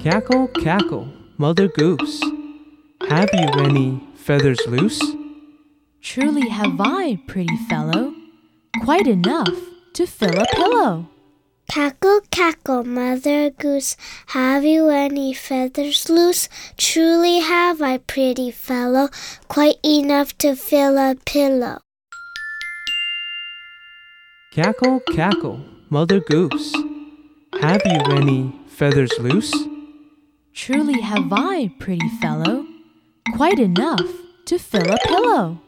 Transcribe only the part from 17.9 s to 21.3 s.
pretty fellow, quite enough to fill a